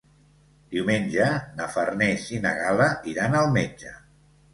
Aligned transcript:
Diumenge 0.75 1.27
na 1.59 1.67
Farners 1.73 2.25
i 2.37 2.39
na 2.45 2.53
Gal·la 2.61 2.87
iran 3.13 3.37
al 3.41 3.53
metge. 3.59 3.93